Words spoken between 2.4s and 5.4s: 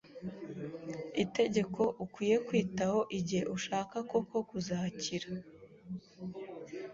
kwitaho igihe ushaka koko kuzakira.